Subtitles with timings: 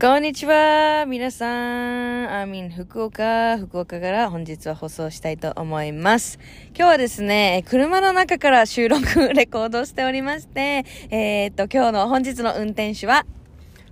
[0.00, 1.04] こんにちは。
[1.06, 2.24] 皆さん。
[2.32, 3.58] アーミン福岡。
[3.58, 6.38] 福岡から本日は放送したいと思います。
[6.68, 9.04] 今日はですね車の中から収録
[9.34, 13.26] レコードしておりましてえー、っと今日の本日の運転手は？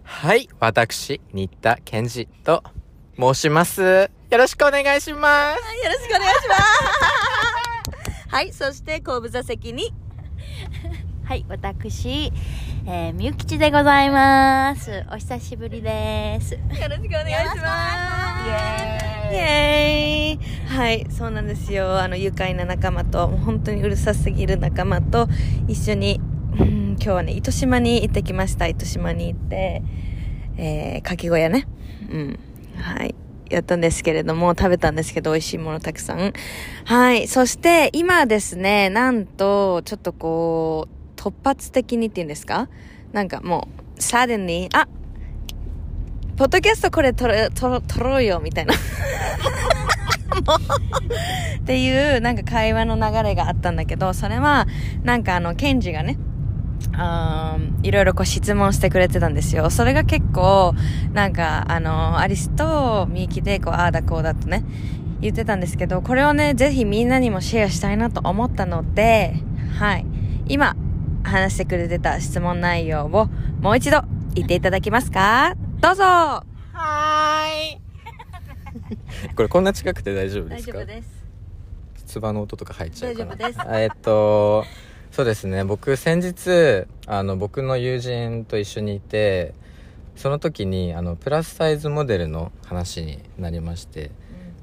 [0.03, 2.63] はい、私、新田健二と
[3.21, 4.11] 申します。
[4.31, 5.59] よろしくお願いします。
[5.59, 6.63] よろしくお願いします。
[8.35, 9.93] はいそして後部座席に。
[11.29, 12.33] はい、私、
[12.91, 15.05] えー、みゆきちでございます。
[15.13, 16.55] お久しぶりです。
[16.55, 18.41] よろしくお願いしま
[19.27, 22.01] すイエーイはい、そうなんですよ。
[22.01, 25.29] あの、愉快な仲間と、もう本当にうるさすぎる仲間と
[25.67, 26.19] 一緒に、
[26.59, 28.67] うん、今日はね、糸島に行ってきました。
[28.67, 29.83] 糸島に行って、
[30.57, 31.69] えー、かき小屋ね。
[32.11, 32.39] うん。
[32.81, 33.15] はい。
[33.51, 36.33] やったんですけれども、食べたんですけど、美味しいものたくさん。
[36.87, 37.29] はい。
[37.29, 40.98] そして、今ですね、なんと、ちょっとこう、
[41.31, 42.69] 突発的にっていうんですか？
[43.13, 44.87] なんかもう、suddenly、あ
[46.37, 48.75] ポッドキャストこれ撮ろ撮ろうよ、みたいな。
[48.75, 48.77] っ
[51.65, 54.67] ていう、なんか会話の流れがあったんだけど、それは、
[55.03, 56.17] なんかあの、ケンジがね、
[57.83, 59.69] いろいろこう質問してくれてたんですよ。
[59.71, 60.75] それが結構、
[61.13, 64.65] なんか、あの、アリスとミユキで、こう、ああだこうだとね、
[65.21, 69.35] 言ってたんですけど、これをね、ぜひみんなにもシェアしたいなと思ったので、
[69.79, 70.07] はい。
[70.47, 70.77] 今、
[71.29, 73.09] 話してくれてた質問内容を
[73.61, 74.03] もう一度
[74.35, 75.55] 言っていただけますか？
[75.81, 77.81] どうぞはーい。
[79.37, 80.79] これこんな近くて大丈夫ですか？
[80.81, 82.05] す。
[82.07, 83.37] つばの音とか入っちゃうかな。
[83.37, 84.65] 大丈夫ですあえっと、
[85.11, 85.65] そうですね。
[85.65, 89.55] 僕先日、あの、僕の友人と一緒にいて、
[90.17, 94.11] その時に、あの、プラスサイズモデルの話になりまして、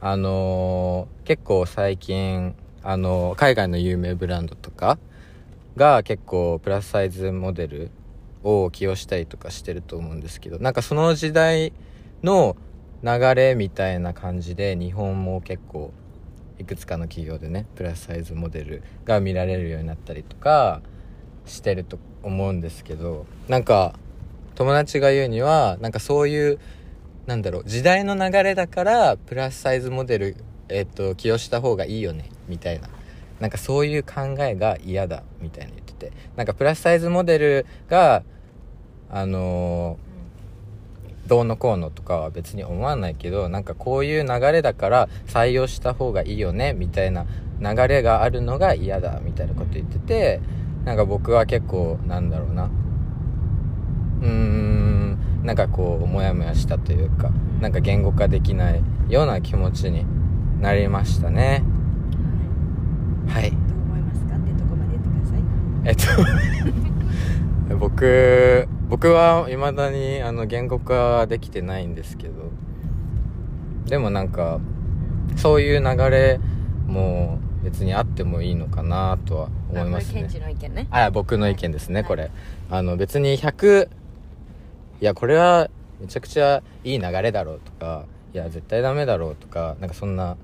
[0.02, 5.00] あのー結構最近、あの海外の有名ブランドとか
[5.76, 7.92] が結構プラスサイズモデル
[8.44, 11.74] を起用したりとかしてると思うんですけどなんかその時代
[12.24, 12.56] の
[13.04, 15.94] 流れみたいな感じで日本も結構
[16.58, 20.82] いくつかの企業でねプラスサイズモデルが見られるようになったりとか
[21.46, 23.94] してると思うんですけどなんか
[24.56, 26.60] 友達が言うにはなんかそういう
[27.26, 30.38] なんだろう時代の流れだからプラスサイズモデル、
[30.70, 32.88] えっと起用した方がいいよねみたいな
[33.40, 38.24] なんかそういう考えが嫌だみたいに言っててなんかプラスサイズモデルが
[39.10, 40.16] あのー
[41.28, 47.26] どうのこうのとかは別に思わないけどなんかこういう流れだから採用した方がいいよねみたいな
[47.60, 50.42] 流れがあるのが嫌だみたいなこと言ってて
[50.84, 52.70] なんか僕は結構なんだろうな。
[54.22, 60.06] うーんなんかこうモヤモヤしたというかなんか言語化できないような気持ちに
[60.62, 61.64] なりましたね。
[63.28, 63.52] はい。
[63.52, 64.36] どう思いますか？
[64.36, 65.42] ってとこまで言ってください。
[65.86, 65.96] えっ
[67.70, 72.34] と 僕僕は未だにあの言語化できてないんですけど。
[73.88, 74.60] でもなんか
[75.36, 76.40] そういう流れ
[76.88, 80.28] も別にあってもいいのかなとは思いますね。
[80.28, 80.88] あの意見ね。
[80.90, 82.32] あ僕の意見ですね、これ。
[82.72, 83.86] あの別に100
[85.02, 85.70] いやこれは
[86.02, 90.36] めちゃくちゃいい流れだろうとかいや絶対ダメだろうとかなんかそんな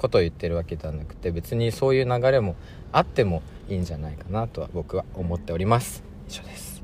[0.00, 2.54] ことを言ってるわけではなくて別にそういう流れも
[2.92, 6.02] あってもいいんじゃないかなとは僕は思っております。
[6.28, 6.82] 以上です。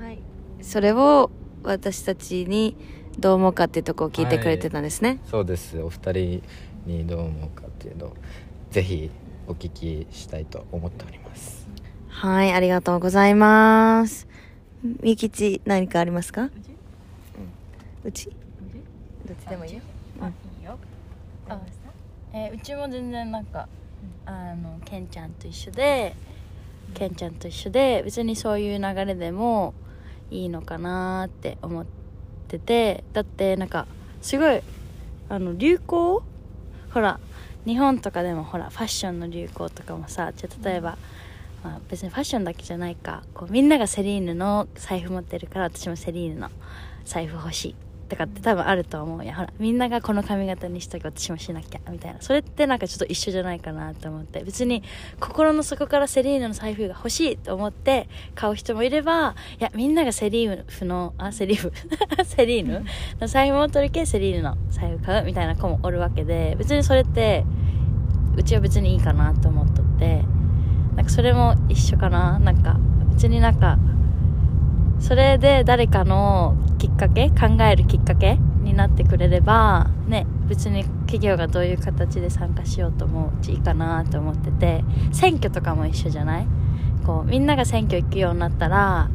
[0.00, 0.18] はい。
[0.62, 1.30] それを
[1.62, 2.76] 私たちに
[3.18, 5.20] どう思うかっていうとこを聞いてくれてたんですね。
[5.30, 5.80] そうです。
[5.80, 6.42] お二人
[6.86, 8.16] にどう思うかっていうのを
[8.70, 9.10] ぜひ
[9.46, 11.66] お聞きしたいと思っております。
[12.08, 14.26] はい、ありがとうございます。
[15.00, 16.50] みきち、何かありますか？
[18.04, 18.30] うち？
[19.26, 19.80] どっちでもいいよ。
[22.36, 23.68] えーうちも全然なんか、
[24.26, 26.16] あの、ケンちゃんと一緒で、
[26.92, 29.72] ケンちゃんと一緒で、別にそういう流れでも
[30.32, 31.86] いいのかなって思っ
[32.48, 33.86] てて、だってなんか、
[34.20, 34.60] すごい、
[35.28, 36.24] あの、流行？
[36.92, 37.20] ほら、
[37.66, 40.98] 日本とかでもほら、ファッションの流行とかもさ、じゃあ例えば、
[41.62, 43.22] まあ、別にファッションだけじゃないか。
[43.32, 46.50] こうみんながセリーヌの財布持ってるから私もセリーヌの
[47.04, 49.24] 財布欲しいとかって多分あると思う。
[49.24, 52.20] やほらみんながこの髪型にしとけ私もしなきゃみたいな。
[52.20, 54.42] それってなんかちょっと一緒じゃないかなと思って。
[54.44, 54.82] 別に
[55.20, 61.72] 心の底からセリーヌの財布が欲しいと思って買う人もいればいやみんながセリーヌのあセリーフ
[62.24, 62.84] セリーヌ？
[63.20, 67.44] の財布持っとるけセリーヌの財布買うみたいな子もおるわけで別にそれって
[68.36, 70.22] うちは別にいいかなと思っとって
[70.96, 72.38] なんかそれも一緒かな。
[72.38, 72.76] なんか
[73.12, 73.78] 別になんか
[75.00, 76.56] それで誰かの
[76.94, 86.46] っかけ考えるきっかけになってくれればね別に企業がどういう形で参加しようともいいかなと思ってて選挙とかも一緒じゃない？
[87.04, 89.10] こうみんなが選挙行くようになったら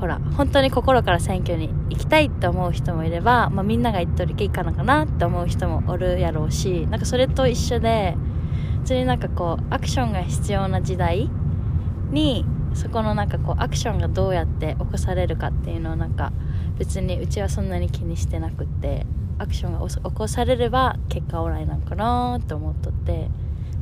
[0.00, 8.14] ほら本当に心から選挙に行きたいって思う人もいれば、まあ、みんなが言っとるけいいかなかなって思う人もおるやろうしなんかそれと一緒で
[8.80, 11.30] 別になんかこうアクションが必要な時代
[12.10, 12.44] に
[12.74, 16.30] そこのなんかこうアクションがどうやって起こされるかっていうのをなんか
[16.78, 19.06] 別にうちはそんなに気にしてなくって
[19.38, 23.28] アクションが起こされれば結果オーライなんかなって思っとって、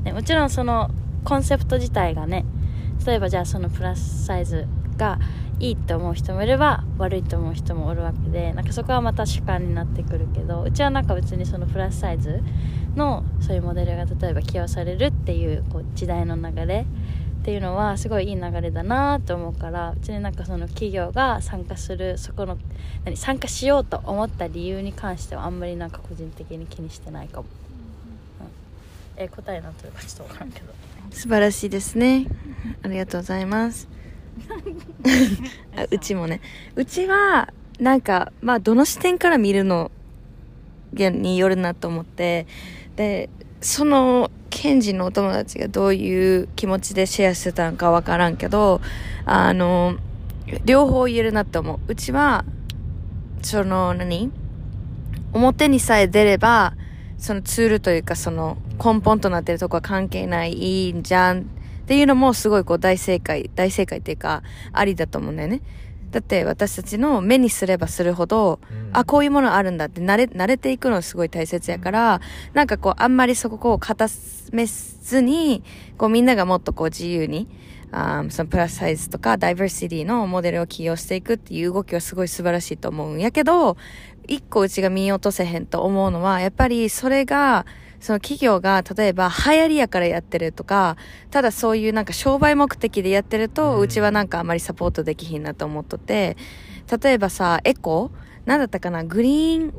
[0.05, 0.91] ね、もちろんその
[1.25, 2.45] コンセプト自体がね
[3.07, 5.19] 例えばじゃあそのプラスサイズが
[5.61, 12.43] いいって思う人もいれば悪いと思う人もおるわけでなんかそこはまた主観になってくるけどうちはなんか別にそのプラスサイズ
[12.97, 16.87] のそういうモデルが例えば起用されるっていうこう時代の流れ
[17.45, 22.57] っていうのはすごいいい流れだなと思うから別になんかその企業が参加するそこの
[23.05, 27.49] 何参加しようと思った理由に関してはあんまりなんか個人的に気にしてないかも、
[29.17, 30.73] うん、え答えなんというかちょっと分からんけど。
[31.11, 32.25] 素晴らしいですね。
[32.83, 33.89] ありがとうございます。
[35.77, 36.41] あうちもね。
[36.77, 39.91] うちはなんかまあどの視点から見るの
[40.95, 42.47] によるなと思って。
[42.97, 43.29] で
[43.65, 48.83] そのケンジのお友達がどういう気持ちでシェアしてたのかわからんけど、
[49.25, 49.97] あの、
[50.67, 51.79] 両方言えるなって思う。
[51.89, 52.45] うちは、
[53.41, 54.31] その何、
[55.33, 56.75] 表にさえ出れば、
[57.17, 61.45] そのツールというかその根本となってるとこは関係ない、いいんじゃんっ
[61.87, 64.43] ていうのもすごいこう大正解、大正解っていうか、
[64.75, 65.63] ありだと思うんだよね。
[66.15, 72.21] だって私たちの目にすればするほど、うん、あ、こういうものあるんだって慣れ、慣れていくのすごい大切やから、
[72.53, 74.07] なんかこう、あんまりそこを固
[74.53, 75.65] めずに、
[75.99, 77.49] こうみんながもっとこう自由に、
[77.91, 83.77] あそのプラスサイズとかダイバーシティのモデルを起用していくっていう動きはすごい素晴らしいと思うんやけど、
[84.29, 87.67] 一個うちが見落とせへんと思うのは、やっぱりそれが、
[88.05, 90.99] その企業が例えば流行りやからやってるとか、
[91.31, 96.37] ただそういうなんか商売目的でやってると、うちはなんかあまりサポートできひんなと思っとって、
[97.03, 98.11] 例えばさ、エコ？
[98.45, 99.05] なんだったかな？
[99.05, 99.75] グリーン、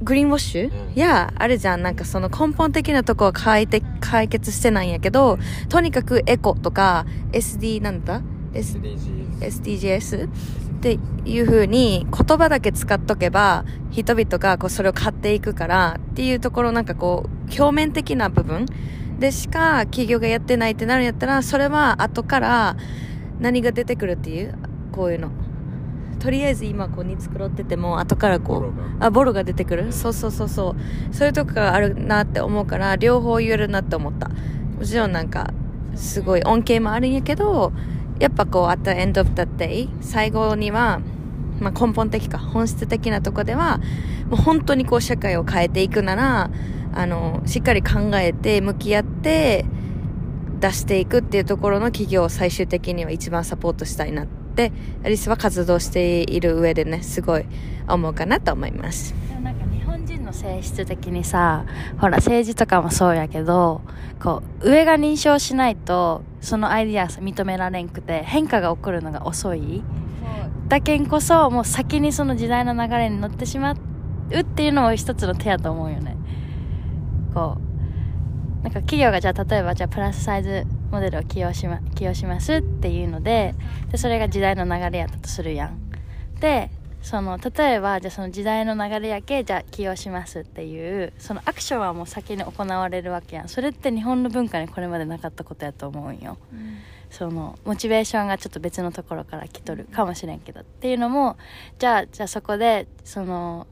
[0.00, 1.82] グリーンウォッシュ、うや、あるじゃん。
[1.82, 3.68] なんかその根本的なとこは解
[4.00, 5.38] 解決してないんやけど、
[5.68, 8.22] とにかくエコとか SD なんだ
[8.54, 10.30] ？SDGs, SDGs
[10.84, 18.66] っていう風に言葉だけ使っとけば人々がこうそれを買っていくからっていうところなんかこう表面的な部分。
[19.18, 22.76] でしか企業がやってないってなるんやったらそれは後から
[23.40, 24.54] 何が出てくるっていう？
[24.92, 25.30] こういうの。
[26.18, 28.72] とりあえず今こうに繕ってても後からこう
[29.02, 29.90] あボロが出てくる？
[29.90, 30.76] そうそうそうそ
[31.10, 31.14] う。
[31.14, 34.28] そういうとこがあるなって思うから両方言えるなって思った。
[34.28, 35.54] もちろんなんか
[35.94, 37.72] すごい恩恵もあるんやけど
[38.18, 41.00] やっぱこう、at the end of the day、最後には、
[41.60, 43.78] まあ、根本的か、本質的なとこでは、
[44.28, 46.50] もう本当にこう、社会を変えていくなら、
[46.92, 49.64] あの、しっかり考えて、向き合って、
[50.60, 54.72] 出していくっていうところの企業を最終的には一番サポートしたいなって、
[55.04, 57.44] アリスは活動している上でね、すごい
[57.86, 59.23] 思うかなと思います。
[60.34, 61.64] 性質的にさ
[61.98, 63.80] ほら政治とかもそうやけど
[64.22, 69.82] こう上が認証しないとそのアイディア認められんくて変化が起こるのが遅い。
[70.68, 73.72] だけんこそもう先にその時代の流れに乗ってしま
[74.30, 76.16] うっていうのも一つの手やと思うよね。
[77.32, 77.58] こ
[78.60, 83.54] うなんか企業がじゃあ例えばじゃあプラスサイズモデルを起用し,、ま、起用しますっていうので
[83.92, 85.78] でそれが時代の流れやったとするやん。
[86.40, 86.70] で
[87.04, 93.48] その例えばじゃあその時代の流れやけじゃあ起用しますっていうそのアクションはもう先に行われるわけやん。
[93.48, 96.78] それって日本の文化にこれまでなかったことやと思うんよ、うん、
[97.10, 101.36] そのモチベーションがちょっと別のところから来とるかもしれんけどっていうのも
[101.78, 103.66] じゃあじゃあそこでその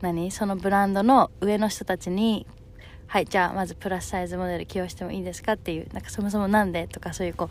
[0.00, 0.30] 何？
[0.30, 2.46] そのブランドの上の人たちに
[3.08, 7.50] はいじゃあまずプラスサイズモデル起用してもいいですかっていうなんかそもそもなんでとかそういうこ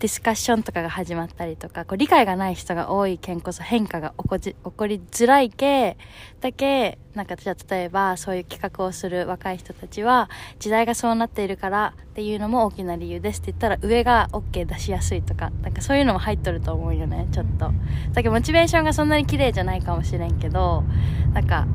[0.00, 5.96] ディスカッションとかが始まったりとかこう理解がない人が多いけんこそ変化が起こじ起こりづらいけ
[6.40, 17.72] だけなんかじゃあ例えばそういう企画をする若い人たちは時代がそうなっているからっていうのも大きな理由ですって言ったら上が OK 出しやすいとかなんかそういうのも入っとると思うよねちょっと。
[18.12, 20.84] だけどモチベーションがそんなに綺麗じゃないかもしれんけど
[21.32, 21.66] なんか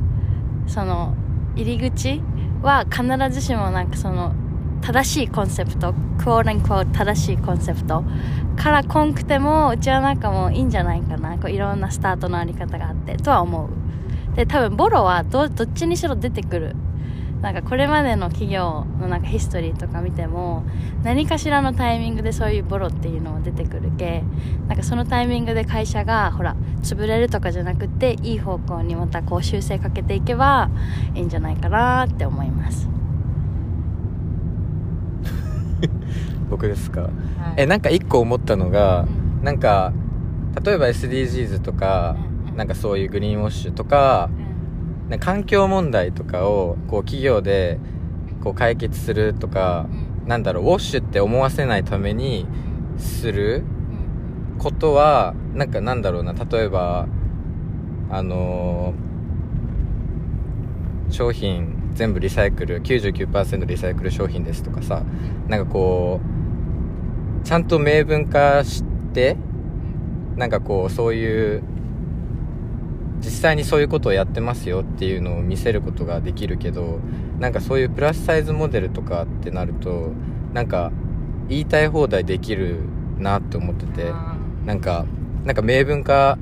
[0.68, 1.13] その
[1.58, 2.22] 入り口
[2.62, 3.03] は必
[3.34, 4.34] ずしもなんかその
[4.84, 8.04] 正しいコンセプトクオーレンクオー正しいコンセプト。
[8.58, 11.38] からこんくてもうちはなんかもういいんじゃないかな。
[11.38, 14.36] こういろんなスタートのあり方があってとは思う。
[14.36, 16.75] で多分ボロはどどっちにしろ出てくる。
[17.42, 20.63] なんかこれまでの企業のなんかヒストリーとか見ても
[21.04, 24.24] 何かしらのタイミングでそういうボロっていうのは出てくるけ
[24.70, 30.70] なんかそのタイミングで会社がほら潰れるとかじゃなくていい方向にまたこう修正かけていけば
[31.16, 32.88] いいんじゃないかなって思います。
[36.50, 37.10] 僕ですか、
[37.58, 39.08] えなんか一個思ったのが、
[39.42, 39.94] なんか
[40.63, 42.16] 例えば SDGs とか、
[42.56, 44.30] なんかそういうグリーンウォッシュとか、
[45.10, 47.80] なんか環境問題とかをこう企業で
[48.44, 49.88] こう解決するとか、
[50.25, 52.46] なんだろうウォッシュって思わせないために
[52.98, 53.63] する
[54.60, 57.08] ことはなんかなんだろうな例えば
[58.10, 59.13] あのー
[61.13, 65.03] 商品全部リサイクル99%リサイクル商品ですとかさ
[65.47, 66.19] なんかこ
[67.43, 68.83] うちゃんと明文化し
[69.13, 69.38] て
[70.35, 71.63] なんかこうそういう
[73.19, 77.00] 実際にそういうことをやってますよっていうのを見せることができるけど
[77.39, 80.12] なんかそういうプラスサイズモデルとかってなると
[80.53, 80.91] なんか
[81.47, 82.79] 言いたい放題できる
[83.17, 84.12] なって思ってて
[84.65, 85.05] なんか
[85.45, 86.38] なんか明文化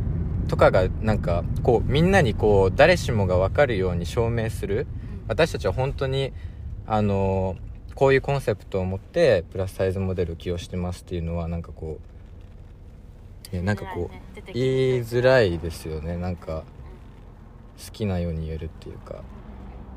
[0.48, 4.88] とかがなんかこうみんなにこう誰しもが分かるように証明する
[5.32, 6.34] 私たちは本当に
[6.86, 7.56] あの
[7.96, 12.00] こういうコンセプトを持ってプラスサイズモデルを起用してますっていうのはなんかこ
[13.54, 16.18] う、ね、なんかこう言いづらいですよね。
[16.18, 16.64] なんか
[17.86, 19.24] 好きなように言えるっていうか。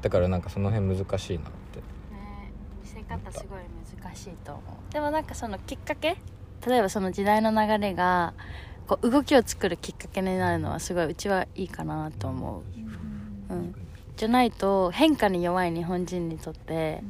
[0.02, 1.80] だからなんかその辺難しいなって。
[2.14, 3.58] ね見せ方すごい
[4.04, 4.92] 難しいと思う。
[4.92, 6.16] でもなんかそのきっかけ？
[6.64, 8.34] 例えばその時代の流れが
[8.86, 12.62] こう動きを作るきっかけになるのはすごいうちはいいかなと思
[13.50, 13.74] う、うん、
[14.24, 17.02] じゃないと変化に弱い日本人にとって、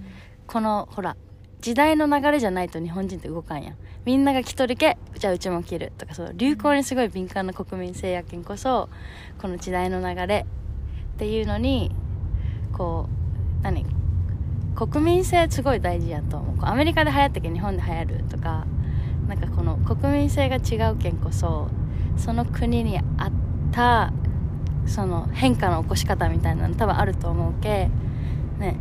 [0.48, 1.16] このほら
[1.60, 3.76] 時代の流れじゃないと日本人って動かんやん。
[4.04, 8.88] みんなが着とるけじゃあうちも着るとかそう流行にすごい敏感な国民性やけんこそ
[9.40, 10.44] この時代の流れ
[11.14, 11.92] っていうのに
[12.72, 13.08] こ
[13.60, 13.86] う何？
[14.74, 16.66] 国民性すごい大事やと思う。
[16.66, 17.48] アメリカで流行ったけ？
[17.48, 18.66] ど日本で流行るとか。
[19.28, 21.68] なんかこの国民性が違うけんこそ
[22.16, 23.32] その国に合っ
[23.70, 24.12] た
[24.86, 27.88] その変化の起こし方みたいなの多分あると思うけ
[28.58, 28.76] ね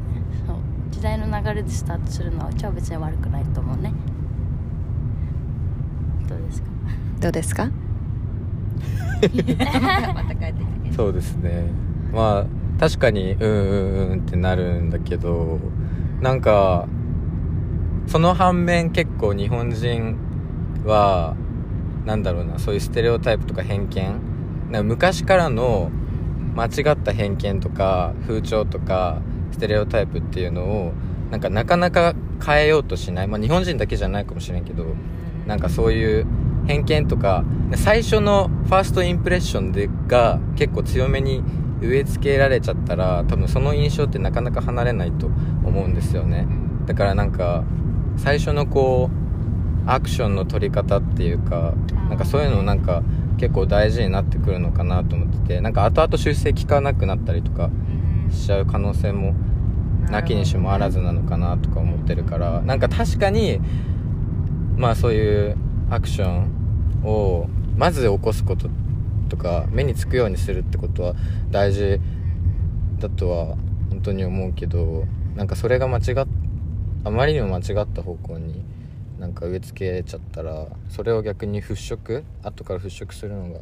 [0.45, 0.57] そう
[0.91, 3.93] 時代の流れでスタートするのはうちは別に悪くないと思うね。
[6.29, 6.67] どうですか？
[7.21, 7.69] どうですか？
[10.95, 11.65] そうですね。
[12.13, 12.45] まあ
[12.79, 15.59] 確かにうんうんうんってなるんだけど
[16.21, 16.87] なんか
[18.07, 20.15] その反面結構日本人
[20.85, 21.35] は
[22.05, 24.15] なんだろうなそういうステレオタイプとか偏見
[24.79, 25.91] か昔からの
[26.55, 30.93] 間違った偏見とか風潮とかステレオタイプっていうのを
[31.31, 32.13] なんかなかなか
[32.45, 34.85] 変えようとしない、まあ、日本人だけじゃないかもしれんけど
[35.47, 36.27] なんかそういう
[36.67, 37.43] 偏見とか
[37.75, 41.43] 最初のファーストインプレッションでが結構強めに
[41.81, 46.47] 植え付けられちゃったら多分その印象ってなかなか離れないと思うんですよね。
[46.85, 47.63] だからなんか
[48.15, 49.09] 最初のこ
[49.85, 51.73] うアクションの取り方っていうか
[52.09, 53.03] なんかそういうのなんか
[53.37, 57.69] 結構大事になってくるのかなと思っててなんか後々修正効かなくなったりとか
[58.31, 59.33] しちゃう可能性も
[60.09, 63.59] なきにしもあらずなのかなとか思ってるからなんか確かに
[64.77, 65.57] まあそういう
[65.89, 67.47] アクションを
[67.77, 68.69] まず起こすこと
[69.29, 71.15] とか目につくようにするってことは
[71.51, 71.99] 大事
[72.99, 73.45] だとは
[73.89, 76.27] 本当に思うけどなんかそれが間違っ
[77.05, 78.63] あまりにも間違った方向に
[79.23, 83.61] なんか植え付けちゃったらそれを逆に払拭後から払拭するのが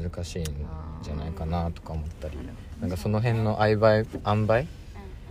[0.00, 0.44] 難しいん
[1.02, 2.38] じゃないかなとか思ったり
[2.80, 4.68] なんかその辺の曖昧塩梅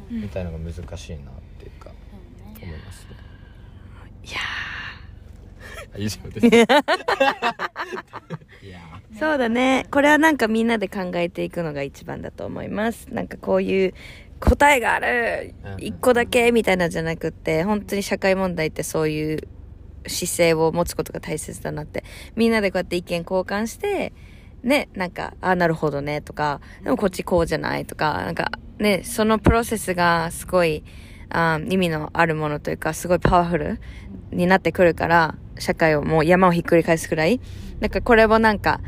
[0.09, 1.91] みたいなのが難しいなっていうか
[2.61, 3.15] 思いますね。
[4.25, 4.39] いや
[5.97, 6.47] 以上です。
[6.51, 9.19] いやー。
[9.19, 9.87] そうだね。
[9.89, 13.07] これはなんかみんなで考えていくのが一番だと思います。
[13.13, 13.93] なんかこういう
[14.41, 15.83] 答えがあるうん。
[15.83, 19.47] 一個だけみたいなのじゃなくって本当に社会問題ってそういう
[20.07, 22.03] 姿勢を持つことが大切だなって
[22.35, 24.13] みんなでこうやって意見交換して
[24.63, 30.83] ねなんかあなるほどねとかでもこっちこうじゃないとかなんかねそのプロセスがすごい
[31.29, 33.79] あ意味のあるものというかすごいパワフル
[34.31, 37.39] になってくるから社会をもう山をひっくり返すくらい。
[37.79, 38.81] なんかこれをなんか、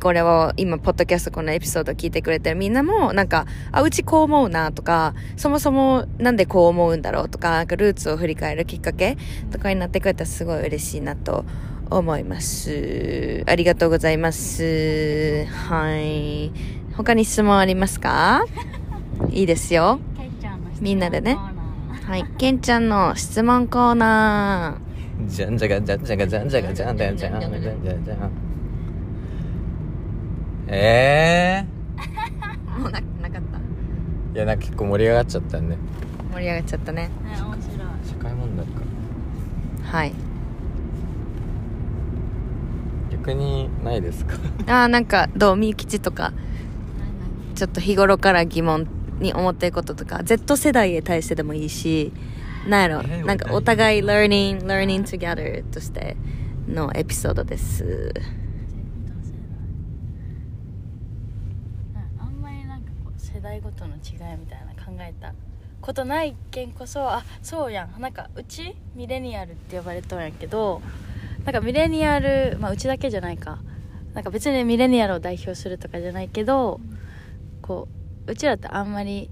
[0.00, 9.18] これを今、ポッドキャストこのエピソード聞いてくれてるみんなも、なんか、あ、うちこう思うなとか、そもそもなんでこう思うんだろうとか、なんかルーツを振り返るきっかけ
[9.50, 11.44] とかになってくれたらすごい嬉しいなと
[11.90, 13.44] 思います。
[13.46, 15.44] ありがとうございます。
[15.44, 16.50] はい。
[16.96, 18.44] 他に質問ありますか？
[19.30, 20.00] いいですよ。
[20.16, 22.24] ケンちゃんの質問みんなでねはい。
[22.38, 24.78] ケンちゃんの質問コーナ
[25.26, 28.49] じゃんじゃがじゃんじゃがじゃんじゃがじゃんじゃんじゃんじゃんじゃんじゃんじゃん
[30.72, 32.78] えー。
[32.80, 33.58] もうな、なかった。
[33.58, 35.76] ー、いやなんか結構盛り上がっちゃったんで
[36.32, 37.02] 盛り上がっちゃったね。
[37.02, 37.52] ね面白い
[38.08, 38.72] 社会問題か
[39.98, 40.12] はい。
[43.10, 44.36] 逆にないですか？
[44.82, 45.56] あーなんか、どう？
[45.56, 46.32] みゆきちとか、
[47.54, 48.86] ちょっと日頃から疑問
[49.18, 52.12] に思ってることとか、Z 世代へ対してでもいいし、
[52.68, 56.16] なんやろ、えーなんかお互い learning, learning together として
[56.68, 58.12] のエピソードです。
[62.18, 62.90] あんまりなんか
[63.50, 65.34] こう世代ごとの違いみたいな考えた
[65.80, 68.00] ことないけんこそあそうやん。
[68.00, 70.80] なんかうちミレニアルって呼ばれとんやけど
[71.44, 73.58] なんかミレニアルまあうちだけじゃないか。
[74.14, 76.80] なんか別にミレニアルを代表するとかじゃないけど
[77.62, 77.88] こ
[78.26, 79.30] ううちらってあんまり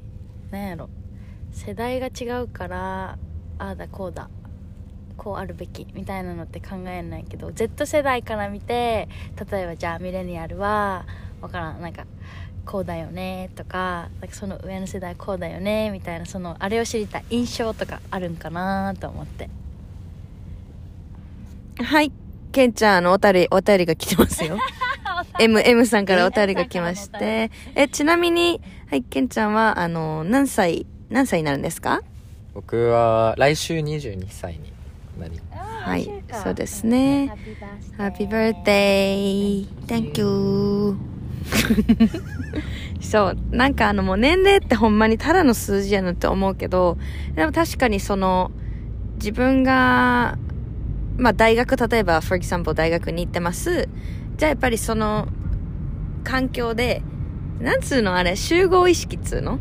[0.51, 0.89] なんやろ。
[1.53, 3.19] 世代が違うから
[3.59, 4.31] ああだこうだ
[5.17, 9.09] こうあるべきみたいなのって考えないけど Z 世代から見て
[9.51, 11.07] 例えばじゃあミレニアルは
[11.40, 12.04] わからんなんか
[12.64, 19.49] こうだよねとかなんかその上の世代こうだよねみたいなそのあれを知りたい印象とかあるんかなと思って
[21.83, 22.12] はい。
[22.50, 24.59] ケンちゃん、あの、おたり、お便りが来てますよ。
[25.38, 27.50] M、M さんからお便りが来まして。
[27.75, 32.00] え、ちなみに、はい、ケンちゃんは、あの、何歳、何歳になるんですか？
[32.54, 34.73] 僕は来週22歳に
[35.21, 36.11] なりはい、
[36.42, 37.33] そうですね。
[37.97, 39.68] Happy birthday!
[39.87, 41.18] Thank you!
[43.00, 46.99] そう、なんかあのもう年齢ってほんまにただの数字やなって思うけど、
[47.35, 48.50] でも確かにその、
[49.17, 50.38] 自分が、
[51.17, 53.88] まあ大学、例えば、for example 大学に行ってます。
[54.37, 55.28] じゃあやっぱりその、
[56.25, 57.02] 環境で、
[57.61, 59.59] なんつうのあれ、集合意識っつうの？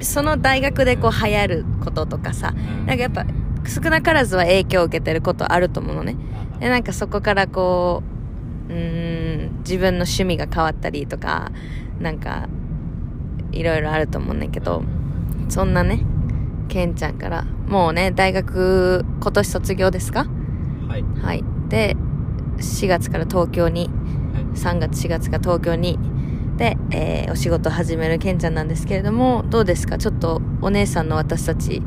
[0.00, 2.52] その大学でこう流行ることとかさ、
[2.86, 3.26] なんかやっぱ
[3.68, 6.16] 少なからずは影響を受けてることあると思うのね。
[6.58, 8.19] でなんかそこからこう
[8.70, 11.50] うーん自分の趣味が変わったりとか
[12.00, 12.48] なんか
[13.52, 14.82] いろいろあると思うんだけど
[15.48, 16.04] そんなね
[16.68, 20.26] ケンちゃんからもうね大学今年卒業ですか？
[20.88, 21.04] はい。
[21.20, 21.44] はい。
[21.68, 21.96] で
[22.58, 23.90] 4月から東京に
[24.54, 25.98] 3月4月から東京に
[26.56, 29.98] で、えーお仕事始めるケンちゃんなんですけれどもどうですか？
[29.98, 31.82] ちょっとお姉さんの私たち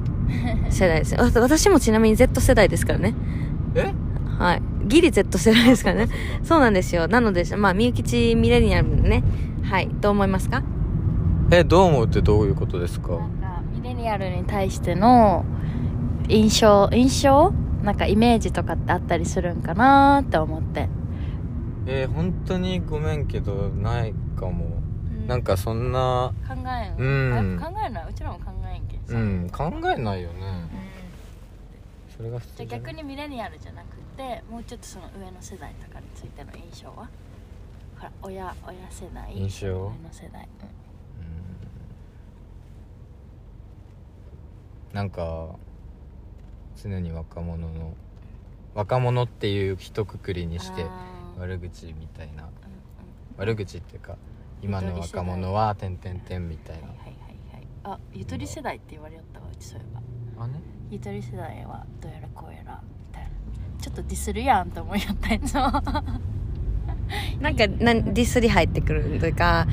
[0.70, 1.14] 世代です。
[1.14, 3.14] ねわ私もちなみに Z 世代ですからね。
[3.74, 3.92] え？
[4.38, 4.62] はい。
[4.86, 6.08] ギリ Z 世代ですからね。
[6.42, 7.08] そうなんですよ。
[7.08, 9.22] なので、まあ、みゆきちミレニアルね。
[9.62, 9.88] はい。
[10.00, 10.62] どう思いますか？
[11.50, 13.12] えどう思うってどういうことですか？
[13.18, 15.44] なんかミレニアルに対しての
[16.28, 17.52] 印象印象？
[17.82, 20.88] なんかイメージとかってあったりするんかなって思って。
[21.86, 24.82] えー、本当にごめんけどないかも。
[25.26, 27.04] なんかそんな考えん、う
[27.54, 27.58] ん。
[27.58, 28.06] あ考えない？
[28.10, 29.14] うちらも考えんけんさ。
[29.14, 30.68] うん考えないよね。
[32.16, 37.08] それが普じゃあ通じゃ逆にミレニアルじゃなくてもうちょっとその上の世代とかについての印象は？
[37.96, 39.68] ほら親親世代印象？
[39.68, 40.48] 上の世代、
[44.92, 45.48] なんか
[46.80, 47.94] 常に若者の
[48.74, 50.86] 若者っていう一括りにして
[51.38, 52.42] 悪口みたいな。
[52.42, 52.54] うんうん。
[53.36, 54.16] 悪口っていうか
[54.62, 56.88] 今の若者は点々点みたいな。
[56.88, 57.14] はいはいはい
[57.54, 57.66] はい。
[57.84, 59.94] あゆとり世代って言われよったわうちそういえ
[60.36, 60.44] ば。
[60.44, 60.60] あね。
[60.90, 62.80] ゆとり世代はどうやらこうやら
[63.84, 65.60] ちょっとディスるやんと思いよったやつを
[67.38, 69.66] なんか、なんディスり入ってくるというか、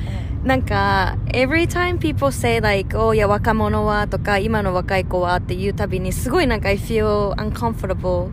[0.44, 8.28] なんか、every time people say like, お、いや、若者はとか、今の若い子はっていうたびに、すごいなんか、I feel uncomfortable.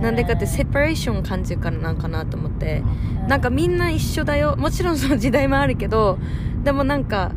[0.00, 2.82] なんでかって、セパレーション感じるからなんかなと思って。
[3.28, 4.56] なんかみんな一緒だよ。
[4.56, 6.18] もちろんその時代もあるけど、
[6.64, 7.32] でもなんか、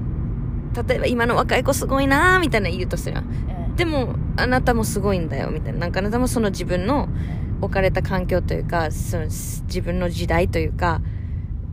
[0.88, 3.17] 例えば今の若い子すごいなーみたいな言うとする
[3.75, 5.80] でも、あなたもすごいんだよ、みたいな。
[5.80, 7.10] なんかあなたもその自分の
[7.62, 11.02] 置かれた環境というか、その自分の時代というか、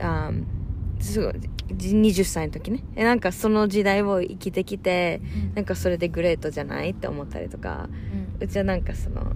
[0.00, 1.34] あーすごい、
[1.68, 2.82] 20歳の時ね。
[2.96, 5.20] えなんかその時代を生きてきて、
[5.54, 9.32] なんかそれでグレートじゃないって思ったりとか、うんうちはなんかその、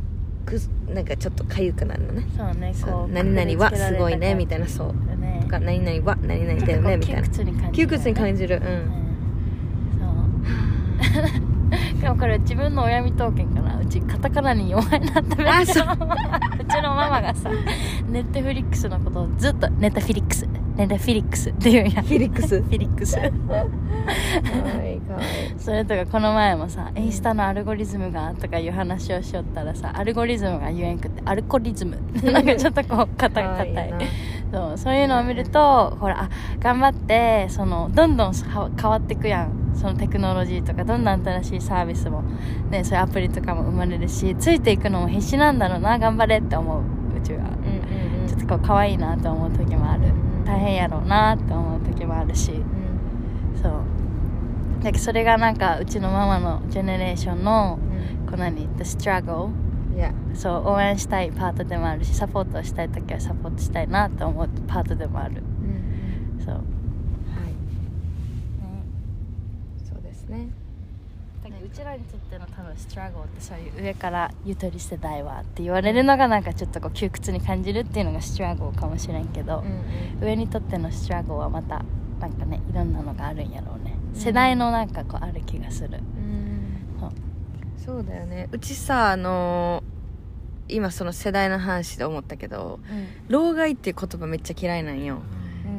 [0.47, 0.61] く
[0.93, 2.25] なんかちょっと痒くなるのね。
[2.37, 4.93] そうねそこうう何々はすごいね、みたいな、そう。
[5.21, 7.23] ねとか、何々は何々だよね、みたいな。
[7.23, 8.57] 窮屈に感じる窮屈に感じる。
[8.57, 8.59] う。
[8.61, 9.03] うんん
[11.13, 11.43] そう
[12.03, 13.79] でもこれ自分の親見とってかな。
[13.79, 15.47] うちカタカナに弱いなってう。
[15.63, 17.49] うちのママがさ
[18.09, 20.45] ネットフリックスのことをずっとネットフィリックス。
[20.75, 21.91] ネットフィリックスって言うん。
[21.93, 22.61] やフィリックス。
[22.61, 23.17] フィリックス。
[25.59, 31.99] それとかこの前もさインスタのアルゴリズムがとかいう話をしよったらさアルゴリズムが言えんくってアルコリズム。
[32.33, 33.93] なんかちょっとこう硬い硬い。
[33.93, 33.99] な。
[34.53, 42.23] そうそういうのを見るとほらあ頑張ってそのどんどんは変わっていくやんそのテクノロジーとかどんどん新しいサービスも、
[42.71, 46.83] ね、そういうアプリとかも生まれるしついていくのも必死なんだろうな頑張れって思う
[47.19, 47.41] うちは。
[47.41, 48.29] うんうんうん。
[48.29, 50.05] ちょっとこう可愛いなと思う時もある。
[50.05, 52.53] うん大変やろうなって思う時もあるし。
[52.53, 52.63] うん
[53.61, 53.73] そう。
[54.83, 57.79] だけどそれがなんかうちのママのジェネレーションの
[58.27, 59.51] こう何？The struggle
[59.95, 65.43] いやそう応援したいパートでもあるしサポートをしたい時はサポートしたいなと思うパートでもある。
[66.45, 66.63] そう、はい
[69.85, 70.49] そうですね
[71.45, 79.65] だけどうちらにとっての多分ストラゴってそういう上からゆとり世代はって言われるのがなんかちょっとこう窮屈に感じるっていうのがストラゴかもしれんけど、
[80.21, 81.85] 上にとってのストラゴはまた
[82.21, 83.97] なんかねいろんなのがあるんやろうね。
[84.15, 84.21] うん。
[84.21, 86.01] 世代のなんかこうある気がする、
[87.01, 87.13] そう
[87.85, 88.49] そうだよね。
[88.53, 89.93] うちさあのー
[90.69, 92.81] 今その世代の話で思ったけど
[93.29, 95.21] 老害っていう言葉めっちゃ嫌いなんよ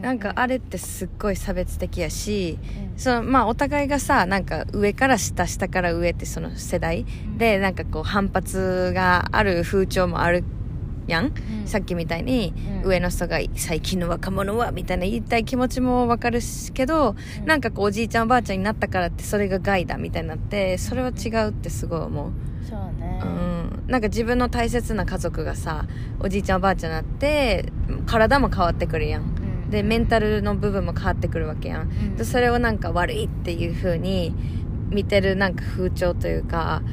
[0.04, 2.60] なんかあれってすっごい差別的やし
[2.98, 7.06] そのまあお互いがさなんか上から下下から上ってその世代
[7.38, 10.44] でなんかこう反発がある風潮もある
[11.08, 11.68] やん、うん。
[11.68, 12.90] さっきみたいにうん。
[12.90, 17.46] 上の人が最近の若者はみたいな言いたい気持ちもわかるしけど、うん。
[17.46, 22.32] なんかこうおじいちゃんおばあちゃんになったからってそれが害だみたいになってそれは違うってすごい思う、
[22.70, 23.22] そうね。
[23.24, 25.86] うん、なんか自分の大切な家族がさ
[26.20, 27.72] おじいちゃんおばあちゃんになって
[28.06, 29.33] 体も変わってくるやんうん
[29.74, 31.82] でメンタルの部分も変わってくるわけやん。
[31.82, 32.16] うん。
[32.16, 34.34] でそれをなんか悪いっていう風に
[34.92, 36.84] 見てるなんか風潮というか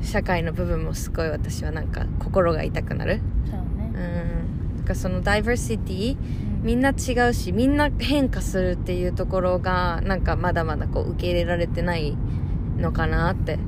[0.00, 0.04] うん。
[0.04, 3.20] 社会の部分もすごい私はなんか心が痛くなる。
[3.50, 4.76] そううねん。
[4.78, 6.16] なんかそのダイバーシティ
[6.62, 12.16] みんな違うしみんな変化するっていうところがなんかまだまだこう受け入れられてない
[12.78, 13.54] のかなって。
[13.54, 13.60] うん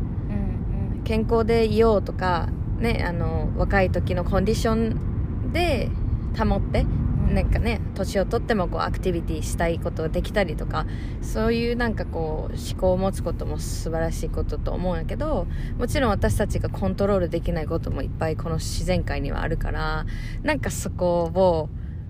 [0.96, 1.02] うん。
[1.04, 5.90] 健康でいようとかねあの若い時のコンディションで
[6.38, 7.01] 保ってうん
[7.32, 10.86] なんかね年を取ってもこうアクティビティしたいことができたりとか
[11.20, 15.46] そういうなんかこう思考を持つことも素晴らしいことと思うんやけど
[15.78, 20.06] もちろん私たちがコントロールできないこともいっぱいこの自然界にはあるから
[20.42, 21.68] なんかそこを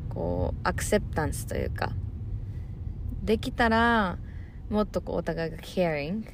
[0.09, 1.93] こうアクセプタンスというか
[3.23, 4.19] できたら
[4.69, 6.25] もっとこうお互いが caring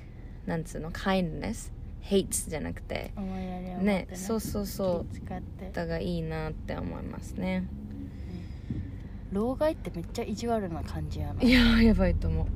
[0.46, 1.72] なんつうの kindness
[2.02, 5.72] hates じゃなくて思いやりを持ってねそうそうそう。
[5.74, 7.68] だがいいなって思いますね
[9.32, 11.42] 老害ってめっちゃ意地悪な感じやな。
[11.42, 12.46] いやーやばいと思う。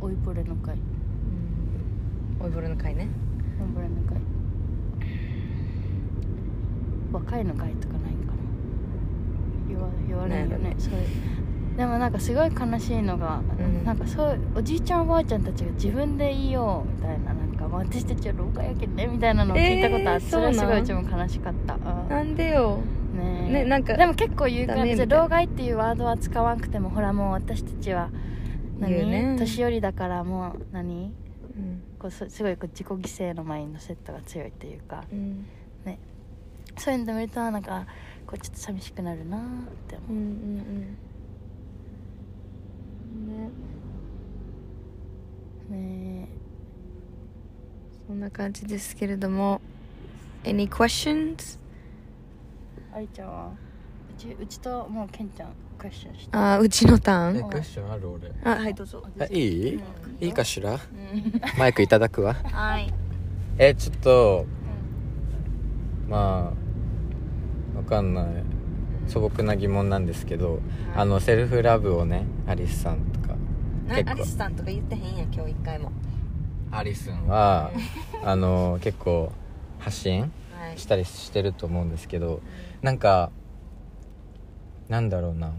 [0.00, 0.76] 追いぼれの会。
[0.76, 0.78] う
[2.42, 2.46] ん。
[2.46, 3.08] 追いぼれの会ね。
[3.60, 4.18] 追いぼれの会。
[7.12, 8.38] 若いの会とかないんかな。
[9.68, 10.74] 言わ言われるよね。
[10.78, 10.96] それ。
[11.76, 13.84] でもなんかすごい悲しいのが、うん。
[13.84, 17.34] なんかそうおじいちゃんおばあちゃんたちが自分でいいよみたいな。
[17.34, 22.08] なんかまあ私たちは老害やけんねみたいなのを聞いたことあって、えーそれはすそうなんごいうちも悲しかった、うん。
[22.08, 22.78] なんでよ
[23.46, 25.06] ねなんかでも結構言うからダメみたい。
[25.06, 28.10] な別に老害っていうワードは使わんくてもほらもう私たちは
[28.78, 29.36] 何、ね。
[29.38, 31.12] 年寄りだからもう何？
[31.56, 31.82] うん。
[31.98, 35.04] こうすすごいこう自己犠牲のマインドセットが強いっていうか。
[35.12, 35.46] うん。
[36.78, 37.86] そういうの見るとなんか
[38.26, 39.40] こうちょっと寂しくなるなっ
[39.88, 40.12] て思う。
[40.12, 40.56] んうん
[43.28, 43.50] ね。
[45.70, 46.28] うね。
[48.06, 49.62] そんな感じですけれども。
[50.44, 51.58] Any questions?
[52.96, 53.50] えありちゃんは？
[54.10, 57.36] うちうちともうケンちゃんクエスチョンしてあーうちのターン？
[57.36, 58.32] えクエスチョンある俺。
[58.44, 59.02] あはいどうぞ。
[59.20, 59.82] えいい、うん。
[60.20, 60.72] いいかしら？
[60.72, 60.78] うん。
[61.58, 62.34] マイクいただくわ。
[62.34, 62.92] はい。
[63.58, 64.46] えちょっと
[66.08, 66.52] ま
[67.74, 68.26] あわかんない。
[69.08, 70.60] 素朴な疑問なんですけど、
[70.96, 73.36] あのセルフラブをねアリスさんとか
[73.88, 74.10] 結構。
[74.10, 75.92] アリスさんとか言ってへんや今日一回も。
[76.72, 77.70] アリスンは
[78.24, 79.30] あの結構
[79.78, 80.30] 発信はい
[80.76, 82.40] したりしてると思うんですけど
[82.82, 83.30] なんか
[84.88, 85.52] なんだろうな。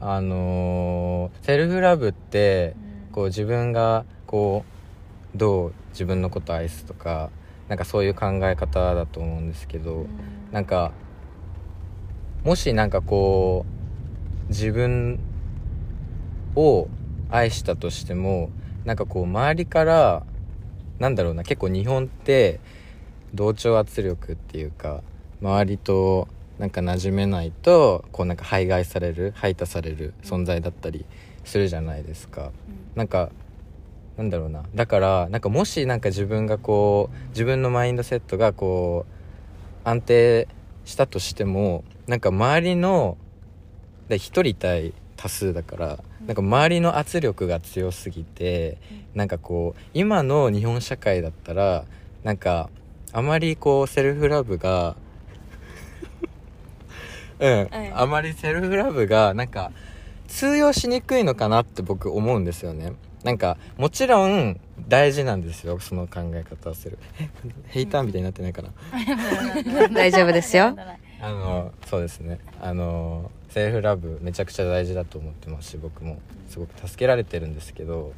[0.00, 2.76] あのーセルフラブって
[3.10, 4.64] こう自分がこ
[5.34, 7.30] うどう自分のことを愛すとか
[7.68, 10.06] なんかそういう考え方だと思うんですけど
[10.52, 10.92] なんか
[12.44, 13.64] もしなんかこ
[14.46, 15.20] う自分
[16.54, 16.88] を
[17.30, 18.50] 愛したとしても
[18.84, 20.26] なんかこう周りから
[21.04, 22.60] なんだろうな結構日本って
[23.34, 25.02] 同調圧力っていうか
[25.42, 31.04] 周りとなんか馴染めないとこうなんか排外される排他される存在だったり
[31.44, 32.52] するじゃないですか、
[32.94, 33.28] なんか
[34.16, 34.62] なんだろうな。
[34.74, 39.04] だからなんかもしなんか自分がこう自分のマインドセットがこ
[39.84, 40.48] う安定
[40.86, 43.18] したとしてもなんか周りの
[44.08, 48.78] で一人対多数だからなんか周りの圧力が強すぎて
[49.14, 51.84] なんかこう今の日本社会だったら
[52.22, 52.70] なんか
[53.12, 54.96] あまりこうセルフラブが
[57.38, 59.72] うん、はいあまりセルフラブがなんか
[60.28, 62.92] 通用しにくいのかなって僕思うんですよね。
[63.22, 66.98] なんかもちろん大事なんですよその考え方をする。
[67.20, 67.28] え
[67.68, 68.70] ヘイターみたいになってないかな。
[69.94, 70.76] 大丈夫ですよ
[71.24, 72.38] あのそうですね。
[72.60, 76.18] あのセルフラブめちゃくちゃ大事だと思ってますし僕も。
[76.54, 78.12] すごく助けられてるんですけど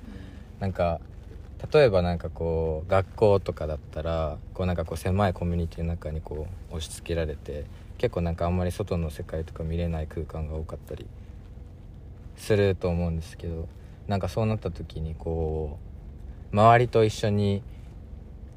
[0.61, 1.01] なんか
[1.73, 7.65] 例えばなんかこう学校とかだったらこうなんかこう狭いコミュニティの中にこう押し付けられて
[7.97, 11.07] 結構なんかあんまり外の世界とか見れない空間が多かったり
[12.37, 13.69] すると思うんですけど
[14.07, 15.79] なんかそうなった時にこ
[16.53, 17.63] う周りと一緒に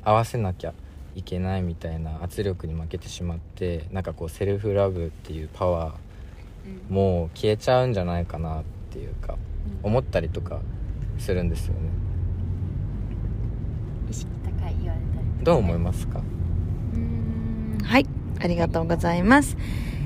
[0.04, 0.74] 合わせなきゃ
[1.16, 9.38] いけないみたいな圧力に負けてしまってなんかこうセルフラブっていうパワーもう消えちゃうんじゃないかなっていうか
[9.84, 10.60] 思ったりとか
[11.18, 11.80] するんですよね。
[14.10, 16.22] 意識高い言われたりどう思いますか？
[17.84, 18.06] はい。
[18.42, 19.58] ありがとうございます。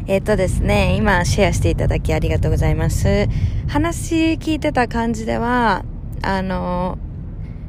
[0.07, 3.27] えっ、とですね今シェアしていただきありがとうございます。
[3.67, 5.85] 話聞いてた感じでは
[6.21, 6.97] あの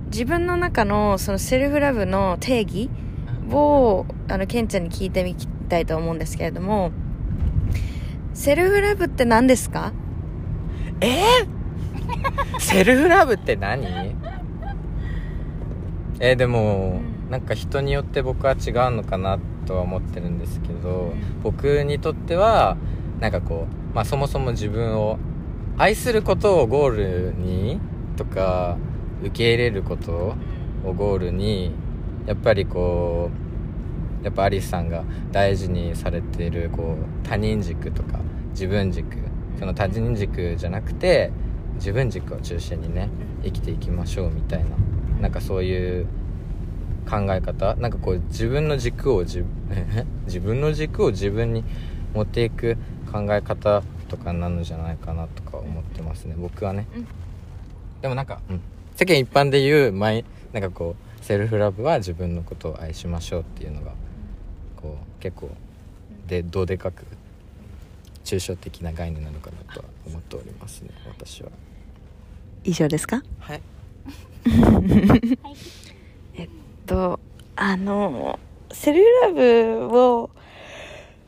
[0.06, 2.88] 自分の中のそのセルフラブの定義
[3.50, 5.34] をあのケンちゃんに聞いてみ
[5.68, 6.92] たいと思うんですけれども
[8.32, 9.92] セルフラブって何ですか？
[11.00, 11.22] え？
[12.56, 13.84] ー、セルフラブって何？
[16.20, 22.76] えーでもなんか人によって僕は違うのかなとは思ってるんですけど僕にとっては
[23.18, 25.18] なんかこう、まあ、そもそも自分を
[25.76, 27.80] 愛することをゴールに
[28.16, 28.76] とか
[29.22, 30.34] 受け入れること
[30.84, 31.72] をゴールに
[32.26, 33.30] やっぱりこ
[34.22, 39.18] うやっぱアリスさんが大事にされているこう他人軸とか自分軸。
[39.58, 41.30] その他人軸じゃなくて
[41.76, 43.08] 自分軸を中心にね
[43.44, 44.70] 生きていきましょうみたいな。
[45.20, 46.06] なんかそういう
[47.08, 47.74] 考え方。
[47.76, 51.64] なんかこう自分の軸を自え 自分の軸を自分に
[52.14, 52.76] 持っていく
[53.12, 56.34] 考え方とかなのじゃないかなとか思ってますね。
[56.38, 57.06] 僕はね、うん。
[58.00, 58.60] でもなんか、うん、
[58.96, 63.92] 世間一般で言うマイなんかこうセルフラブは自分のことを愛しましょうっていうのが
[64.76, 65.48] こう結構
[66.26, 67.06] でどうでかく
[68.26, 71.48] 抽象的な概念なのかなとは思っておりますね私は。
[72.62, 73.22] 以上ですか？
[73.38, 73.62] はい。
[76.84, 77.18] と
[77.56, 78.38] あの
[78.70, 80.28] セルフラブを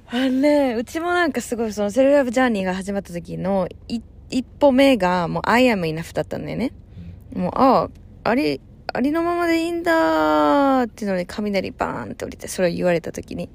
[0.08, 6.72] あのねうちもなんかすごいそのセルフラブジャーニーが始まった時のい一歩目がもう I am enough だったんだよね。
[7.34, 7.88] もうあ
[8.24, 8.60] あり
[8.96, 13.50] ありのままでいいんだっていうのに雷バーンって降りてそれを言われた時に。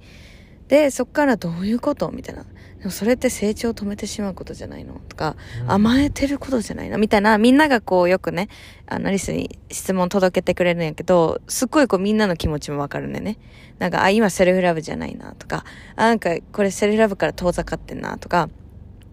[0.67, 2.45] でそっからどういうことみたいな。
[2.81, 5.35] でもそれって成長を止めてしまうことじゃないのとか、
[5.67, 6.97] 甘えてることじゃないの。
[6.97, 8.47] みたいな、みんながこうよくね、
[8.87, 13.37] あのリスに質問届けてくれるんやけど、すっごいこうみんなの気持ちもわかるんだよね。
[13.77, 15.63] なんか、あ、今セルフラブじゃないなとか、
[15.95, 18.49] あ、なんかこれセルフラブから遠ざかってんなとか、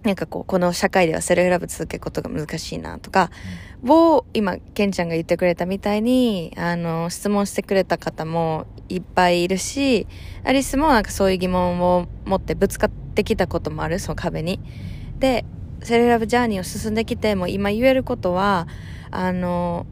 [0.05, 3.31] なんかこう、この社会ではセルフラブ続けることが難しいなとか、
[3.87, 10.07] を今、ケンちゃんが言ってくれたみたいに、あの、質問してくれた方もいっぱいいるし、
[10.45, 14.61] アリスもなんかそういう疑問を持ってぶつかってきたこともある、その壁に。
[15.19, 15.45] で、
[15.81, 18.67] セルフラブジャーニーを進んできて、も今言えることは、
[19.11, 19.87] あの、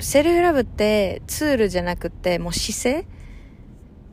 [0.00, 3.06] セルフラブってツールじゃなくて、もう姿勢？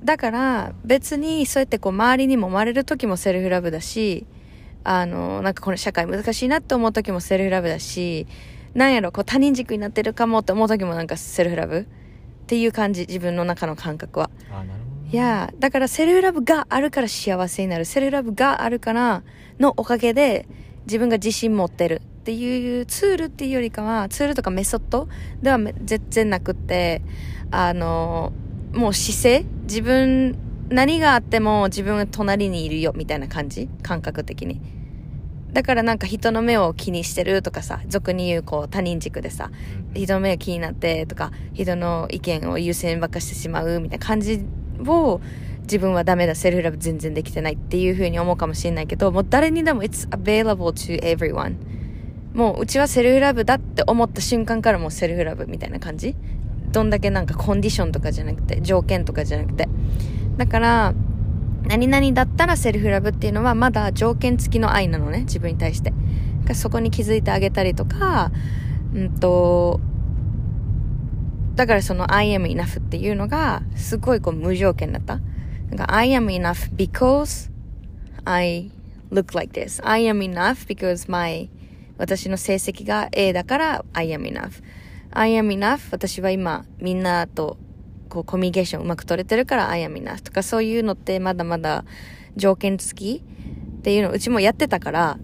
[0.04, 4.28] だから別にそうやってこう周りにも恵まれる時もセルフラブだし、
[4.84, 8.28] あの、なんかこの社会難しいなって思う時もセルフラブだし、
[8.78, 11.80] なんやろ、こう他人軸になってるかもって思う時もなんかセルフラブ？
[11.80, 11.86] っ
[12.46, 14.30] ていう感じ、自分の中の感覚は。
[14.52, 17.86] あなるほどいやーだからセルフラブがあるから幸せになる。
[17.86, 19.24] セルフラブがあるから
[19.60, 20.48] のおかげで
[20.86, 25.10] 自分が自信持ってるっていうツールっていうよりかは、ツールとかメソッド
[25.42, 27.02] ではめ全然なくって、
[27.52, 29.46] あのーもう姿勢？
[29.64, 30.38] 自分、
[30.70, 33.70] 何があっても自分が隣にいるよみたいな感じ？
[33.82, 34.62] 感覚的に。
[35.58, 39.50] だからなんか人の目を気にしてるとかさ、俗に言うこう他人軸でさ、
[39.96, 44.46] 人の目が気になってとか人の意見を優先ばっかしてしまうみたいな感じ
[44.86, 45.20] を
[45.62, 51.56] 自分はダメだセルフラブ全然できてないっていう風に思うかもしれないけどもう誰にでも It's available to everyone
[52.36, 56.16] もううちはセルフラブだって思った瞬間からもうセルフラブみたいな感じ。
[56.72, 59.68] どんだけなんかコンディションとかじゃなくて条件とかじゃなくて。
[60.38, 60.94] だから
[61.64, 65.94] 何々だったらセルフラブっていうのはまだ条件付きの愛なのね自分に対して
[66.54, 68.32] そこに気づいてあげたりとか、
[68.94, 69.80] うんと、
[71.56, 75.20] だからその I am enough っていうのがすごいこう無条件だった。
[75.70, 77.52] なんか I am enough because
[78.24, 78.72] I
[79.12, 79.86] look like this.
[79.86, 81.50] I am enough because my
[81.98, 84.64] 私の成績が A だから I am enough.
[85.12, 87.58] I am enough 私は今みんなと
[88.08, 91.86] こうコミュニケーションうまく取れてるから I am enough とかそういうのってまだまだ
[92.36, 93.24] 条件付き
[93.80, 95.20] っていうのうちもやってたから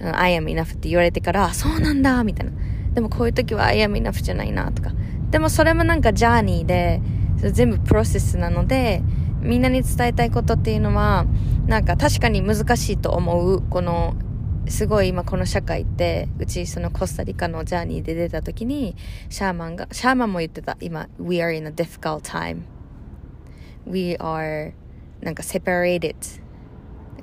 [0.00, 2.52] I am enough って言われてからそうなんだみたいな。
[2.94, 4.92] でもこういう時は I am enough じゃないなとか。
[5.30, 7.00] でもそれもなんかジャーニーで
[7.36, 9.02] 全部プロセスなので
[9.40, 11.26] みんなに伝えたいことっていうのは
[11.66, 14.14] なんか確かに難しいと思うこの
[14.70, 18.96] すごい今この社会ってうちそのコスタリカのジャーニーで出た時に
[19.28, 20.76] シャーマンがシャーマンも言ってた。
[20.80, 22.62] 今 We are in a difficult time.
[23.86, 24.72] We are
[25.20, 26.14] なんか separated.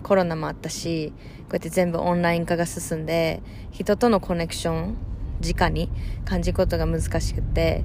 [0.04, 4.98] コロナもあったしこうやって全部オンライン化が進んで人とのコネクション
[5.42, 5.90] 直に
[6.26, 7.84] 感じることが難しくて。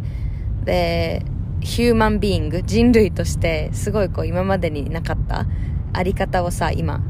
[0.64, 1.22] で
[1.62, 5.46] ヒューマンビーイング人類としてすごいこう今までになかった。
[5.92, 7.02] あり方をさ今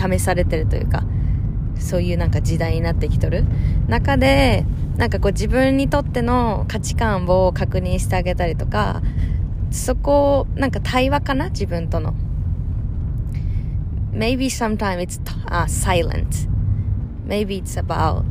[0.00, 1.02] 試されてるというか
[1.78, 3.44] そういうなんか時代になってきとる。
[3.88, 4.64] 中で
[4.96, 9.02] なんかこう自分にとっての価値観を確認してあげたりとか
[9.70, 11.48] そこなんか対話かな？
[11.50, 12.14] 自分との。
[14.12, 16.48] Maybe sometimes it's uh, silent.
[17.26, 18.24] Maybe it's about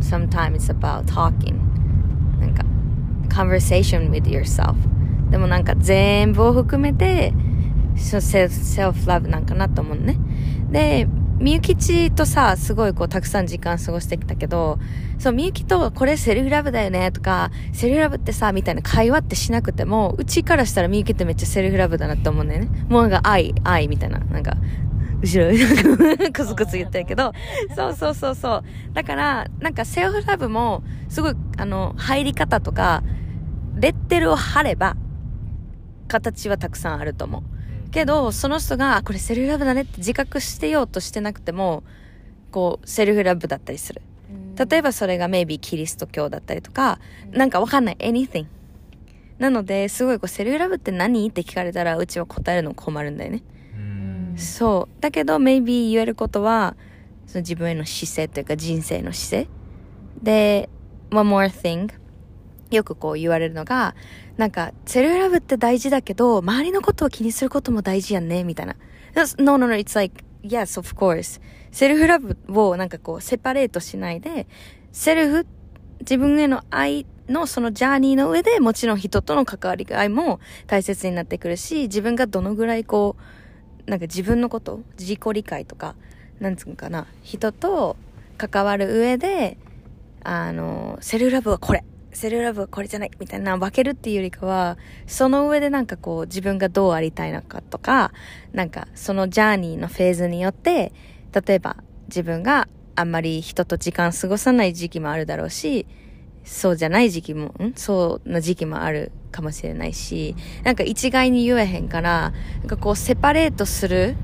[0.00, 1.60] sometimes it's about talking.
[2.40, 2.64] なんか
[3.28, 4.74] conversation with yourself.
[5.30, 7.32] でもなんか全部を含めて
[7.96, 8.48] セル
[8.92, 10.18] フラブなんかなと思うね。
[10.70, 11.08] で
[11.40, 14.78] みゆきちとさ、すごいこう、たくさん時間過ごしてきたけど、
[15.18, 22.68] そう、みゆきとこれセルフラブだよねとか、セルフラブってさ、みたいな会話ってしなくても、うちからしたらみゆきってめっちゃセルフラブだなって思うんだよね。
[22.90, 24.54] もうなんか愛、愛みたいな、なんか、
[25.22, 25.50] 後ろ、
[25.96, 27.32] なんかクスクス言ってるけど、
[27.74, 28.64] そうそうそうそう。
[28.92, 33.02] だから、なんかセルフラブも、すごい、あの、入り方とか、
[33.76, 34.94] レッテルを貼れば、
[36.06, 37.59] 形はたくさんあると思う。
[37.90, 41.82] けど、その人が、これセルフラブだねって自覚してようとしてなくても、
[42.50, 44.02] こう、セルフラブだったりする。
[44.56, 46.98] 例えばそれが maybe キリスト教だったりとか、
[47.30, 47.96] なんかわかんない。
[48.00, 48.46] anything。
[49.38, 51.28] なので、すごいこう、セルフラブって何？
[51.28, 53.42] って聞かれたら、うちは答えるの困るんだよね。
[54.36, 55.02] そう。
[55.02, 56.76] だけど、maybe 言えることは、
[57.26, 59.50] その自分への姿勢というか人生の姿勢。
[60.22, 60.68] で、
[61.10, 61.92] one more thing。
[62.70, 63.94] よくこう言われるのが、
[64.36, 68.76] なんか、セルフラブって大事だけど、周りのことを気にすることも大事やんね、みたいな。
[69.38, 71.40] No, no, no, it's like, yes, of course.
[71.72, 74.46] セルフラブをなんかこう、セパレートしないで、
[74.92, 75.46] セルフ、
[76.00, 83.16] 自分への愛のそのジャーニーの上でもちろん人との関わり合いも大切になってくるし、自分がどのぐらいこ
[83.86, 85.94] う、なんか自分のこと、自己理解とか、
[86.40, 87.96] なんつうのかな、人と
[88.38, 89.58] 関わる上で、
[90.22, 98.12] あの、セルフラブはこれセルラブはこれじゃないみたいな分けるっていうよりかは、その上でなんかこう自分がどうありたいのかとか、
[98.52, 100.92] なんかそのジャーニーのフェーズによって、
[101.46, 101.76] 例えば
[102.08, 105.86] 自分があんまり人と時間過ごさない時期もあるだろうし、
[106.44, 114.16] そうじゃない時期も、んそうな時期もあるかもしれないし、なんか一概に言えへんから、なんかこうセパレートする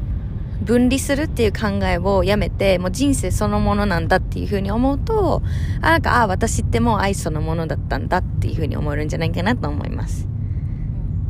[0.62, 5.42] 分離するっていう考えをやめて、もう人生そのものなんだっていうふうに思うと、
[5.80, 10.26] あ、なんか、あ、私ってもう愛そのものだったんだっていうふうに思えるんじゃないかなと思います。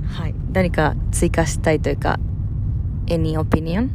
[0.08, 0.34] はい。
[0.52, 2.18] 何か追加したいというか、
[3.06, 3.90] any opinion?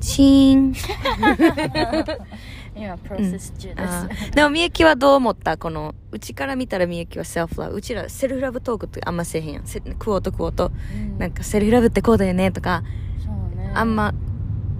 [0.00, 0.74] チーン。
[2.76, 5.56] 今プロセス中です、うん、でもみゆきはどう思った？
[5.56, 9.62] このうちから見たらみゆきはセルフラブうちらセルフラブトークってあんませえへんやん。
[9.62, 12.82] クオーとクオーと、うん、なんかセルフラブってこうだよねとか
[13.24, 13.72] そうね。
[13.74, 14.14] あんま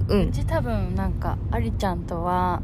[0.08, 0.28] うん。
[0.28, 2.62] うち多分なんかありちゃんとは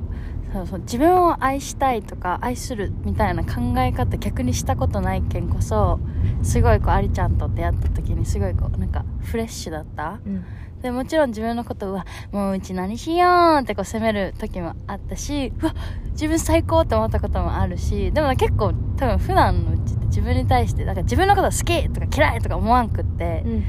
[0.53, 5.99] そうそう自分を愛したいとか愛するみたいな考え方逆にしたことないけんこそ
[6.43, 10.45] すごいこうありちゃんと出会った時にすごいこうなんかフレッシュだった、うん
[10.83, 15.75] でもちろん自分のことはもううち何しようってこう責める時もあったしうわ
[16.11, 23.65] 自分最高って思ったこともあるしでも結構多分普段のうちって自分に対してなんか自分のこと好きとか嫌いとか思わんくって、うん、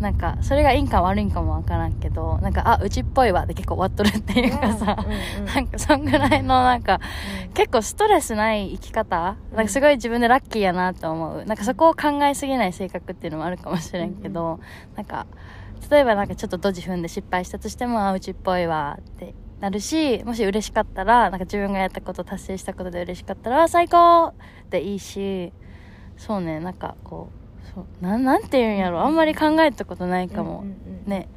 [0.00, 7.00] なんかそれがいいんか悪いんかもわからんけどなんかあうちっぽいわって結構終わっとるっていうかさ、うんうん、なんかそんぐらいのなんか、
[7.46, 9.36] うん、結構ストレスない生き方？
[9.52, 11.44] なんかすごい自分でラッキーやなと思う。
[11.44, 15.26] なんかそこを考えすぎない性格っていうのもあるかもしれんけど、うん、なんか
[15.90, 24.32] 例えばなんかちょっとドジ踏んで失敗したとしても、あ、うちっぽいわってなるし、もし嬉しかったら、なんか自分がやったこと達成したことで嬉しかったら、最高
[24.70, 25.52] でいいし、
[26.16, 27.30] そうね、なんかこ
[27.64, 30.64] う、そうななんて言うんやろあんまり考えたことないかも、
[31.06, 31.28] ね。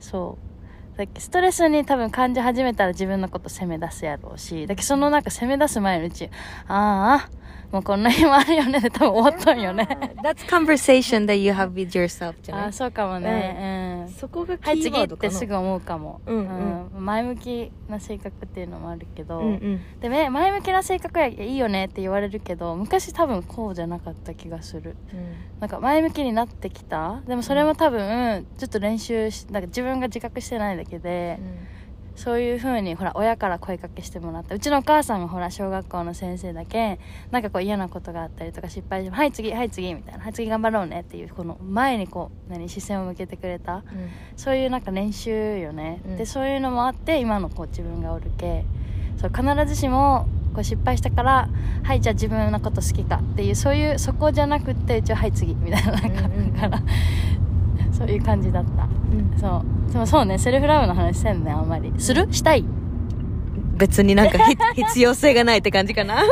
[0.00, 0.46] そう。
[1.18, 6.30] ストレスに多分感じ始めたら自分のこと責め出すやろうしだけどそのなんか責め出す前のうち
[6.68, 7.30] ああ
[7.72, 9.86] もうこんな日もあるよねで多分終わったんよね。
[10.22, 14.04] That's conversation that you have with yourself じゃないああそうかもね。
[14.06, 15.28] うん、そこがキはい次ーワードかな。
[15.28, 16.20] ってすぐ思うかも、
[16.98, 19.42] 前向きな性格っていうのもあるけど、
[20.00, 24.96] でね前向きな性格やいいよねって言われるけど昔多分こうじゃなかった気がする。
[25.60, 27.20] なんか前向きになってきた。
[27.26, 31.38] でもそれも多分ちょっと練習しなんか自分が自覚してないだけで、
[32.16, 34.54] そういう風にほら親から声かけしてもらった。
[34.54, 36.98] うちのお母さんがほら小学校の先生だけ
[37.30, 40.24] なんかこう嫌なことがあったりとか失敗してもはい次はい次みたいな。
[40.24, 43.84] はい次頑張ろうねっていうこの前にこう何視線を向けてくれた。
[44.36, 46.16] そういうなんか練習よね、うん。
[46.16, 48.64] でそういうのもあって今のこう自分がおるけ。
[49.18, 51.48] そう必ずしもこう失敗したから
[51.82, 56.82] はいじゃあ自分のこと好きかっていうそういうそこじゃなくってうちははい次みたいななんか、うんうんだから
[57.96, 58.88] そういう感じだった。
[59.40, 59.92] そう。
[59.92, 61.92] でもそうねセルフラブの話せんねあんまり。
[61.98, 62.26] する？
[62.32, 62.64] したい。
[63.76, 66.22] 別になんかひ 必要性がないって感じかな。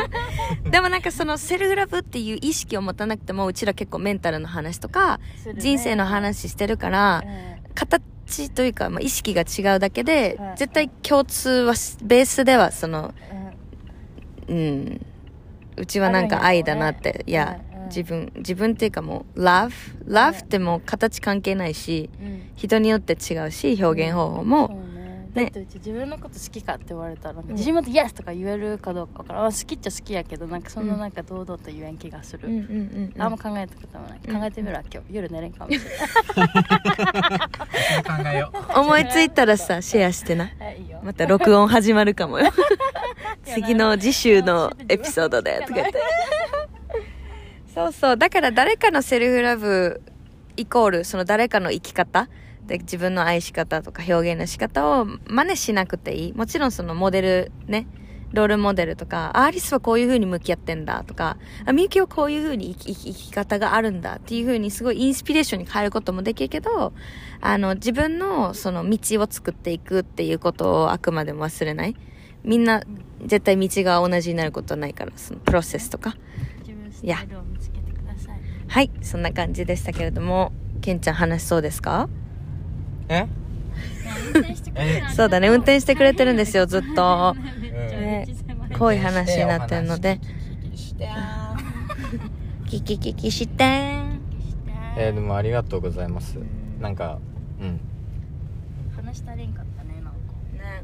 [0.70, 5.18] でもなんかそのセルフラブっていう意識を持たなくてもうちら結構メンタルの話とか
[5.56, 7.24] 人生の話してるから
[7.74, 13.14] 形というか、まあ、意識が違うだけでうん絶対共通はしベースではその
[14.48, 15.00] うん。
[15.78, 19.70] うちはなんか愛だなって、いや、うんうん自分自分っていうかもう love
[20.06, 22.42] love ってもう形関係ないしうん。
[22.56, 24.82] 人によって違うし表現方法そうも、ね。
[25.34, 27.44] だってうち自分のこと好きかって言われたらなん。
[27.44, 33.22] か自信持って「イエス!」とか言えるかどうかわから好きっちゃ好きやけどなんかそんななんか堂々と言えん気がする、うんうんうんうん。
[33.22, 34.40] あんま考えたこともない、うん。
[34.40, 35.14] 考えてみるわ今日。
[35.14, 36.48] 夜寝れんかもしれない。
[38.24, 40.44] 考えよう思いついたらさシェアしてな。
[40.44, 41.00] はいいいよ。
[41.02, 42.52] また録音始まるかもよ。
[43.44, 45.98] 次の次週のエピソードでとか言って
[47.74, 48.16] そうそう。
[48.18, 50.02] だから誰かのセルフラブ
[50.56, 52.28] イコールその誰かの生き方
[52.66, 56.32] で自分の愛し方とか表現の仕方を真似しなくていい。
[56.34, 57.86] もちろんそのモデルね
[58.32, 66.92] ロールモデルとかあアリスはこういう風に向き合ってんだとかあみゆきはこういう風に生き生き生き方があるんだっていう風にすごいインスピレーションに変えることもできるけど
[67.40, 71.96] あの自分のその道を作っていくっていうことをあくまでも忘れない。
[72.44, 72.82] みんな
[73.24, 76.16] 絶対道が同じになることはないからそのプロセスとか。
[77.02, 77.12] い
[78.68, 82.08] はいそんな感じでしたけれどもケンちゃん話しそうですか？
[83.08, 83.26] え？
[84.34, 87.34] 運転してくれたそうだね運転してくれてるんですよずっと。
[88.78, 90.18] 濃い話になってるので。
[92.68, 93.64] キキキキして
[94.96, 96.38] えー、でもありがとうございます。
[96.80, 97.18] なんか
[97.60, 97.80] うん。
[98.96, 100.10] 話したれんかったねなんか。
[100.54, 100.82] ね。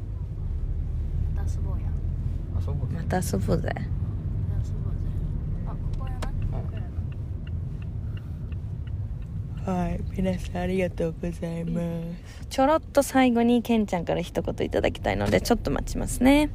[1.35, 1.87] また遊ぼうや。
[2.57, 3.87] あそうまた遊ぼうぜまた
[4.67, 4.99] 遊ぼうぜ
[5.67, 6.87] あここやなここやな
[9.65, 9.99] はい。
[10.15, 12.47] 皆さんありがとうございます。
[12.49, 16.49] ちょろっと最後にケンちゃんから一言いただきたいのでちょっと待ちますね。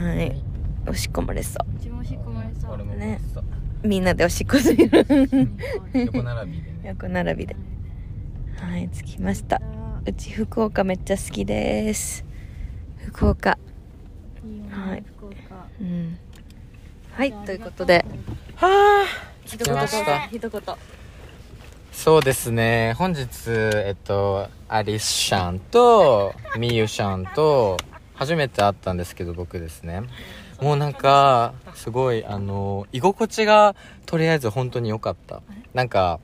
[0.00, 0.42] はい。
[0.88, 1.76] おしっこ漏れそう。
[1.76, 2.96] うちもおしっこ漏れそう。
[2.96, 3.20] ね
[3.82, 4.74] みんなでおしっこす。
[4.74, 4.88] る
[5.94, 6.80] 横並びでね。
[6.88, 7.56] 横並びで。
[8.60, 9.60] はい着きました。
[10.04, 12.24] うち福岡めっちゃ好きです。
[13.06, 13.58] 福岡。
[14.44, 15.04] いいよねはい。
[15.16, 15.34] 福岡。
[15.80, 16.18] うん。
[17.12, 18.04] はいということで。
[18.56, 19.04] はあ
[19.44, 19.76] 一言
[20.32, 20.50] 一言
[21.96, 22.92] そうですね。
[22.98, 27.78] 本日えっとアリスシャンとミユシャンと
[28.14, 30.02] 初めて会ったんですけど僕ですね。
[30.60, 33.74] もうなんかすごいあの居心地が
[34.04, 35.42] とりあえず本当に良かった。
[35.74, 36.20] なんか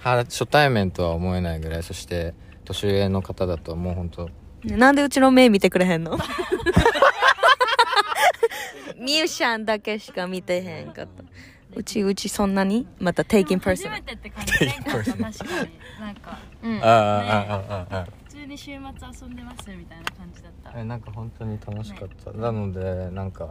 [0.00, 2.34] は初対面とは思えないぐらいそして
[2.66, 4.26] 年上の方だともう本当。
[4.64, 6.18] ねなんでうちの目見てくれへんの？
[8.98, 11.22] ミューシャンだけしか見てへんかった
[11.76, 12.86] うちうちそんなに？
[12.98, 14.64] また taking 初 person めてって感じ。
[14.64, 15.30] れんかった確かに
[16.00, 16.78] なんかうん。
[16.82, 18.80] あああああああ普通に週末遊
[19.32, 20.78] んでますみたいな感じだった。
[20.78, 23.50] えなんか本当に楽しかった、なのでなんか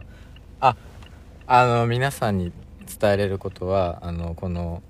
[0.60, 0.76] あ
[1.46, 2.52] あの皆さんに
[3.00, 4.82] 伝えれることはあのこの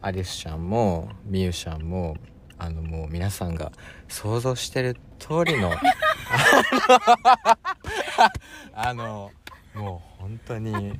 [0.00, 2.16] アリスちゃんもミユシャンも
[2.58, 3.72] あのもう皆さんが
[4.08, 5.72] 想像してる通りの
[8.74, 9.30] あの
[9.74, 10.92] もう本当に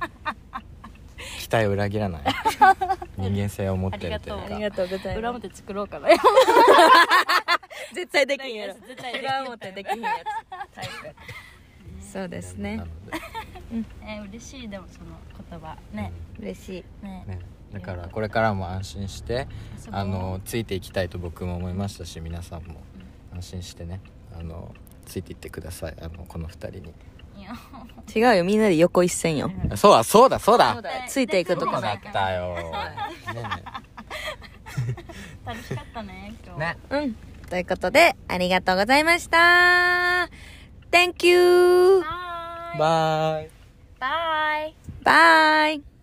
[1.49, 2.22] 期待を裏切らない。
[3.16, 4.44] 人間性を持ってるというか。
[4.44, 5.44] ありがとうござい裏ます。
[5.44, 6.09] 表作ろうかな。
[7.94, 8.74] 絶対できんやろ。
[8.74, 10.92] 絶対できん裏表できんやつタイプ。
[12.01, 12.76] そうですね。
[12.76, 12.92] なので、
[14.07, 15.07] え嬉しいでもその
[15.51, 15.78] 言葉。
[15.92, 16.12] ね。
[16.38, 16.68] 嬉し
[17.03, 17.05] い。
[17.05, 17.24] ね。
[17.26, 17.38] ね、
[17.72, 19.49] だからこれからも安心して
[19.90, 22.80] あのついていきたいと僕も思いましたし皆さんも。
[23.32, 24.01] 安心してね。
[24.38, 24.74] あの
[25.07, 25.94] ついていってください。
[25.99, 26.94] あのこの2人に
[28.14, 29.51] いや違うよみんなで横一線よ。
[29.70, 30.38] あそうだそうだ。
[30.38, 32.64] そうだついていくとこだったよ、ね
[35.44, 36.61] 楽しかったね今日。
[36.61, 36.76] ね。
[36.90, 37.14] うん。
[37.49, 40.28] ということで、ありがとうございました。
[40.90, 42.03] Thank you!
[42.78, 43.51] バイ
[43.99, 45.97] バイバイ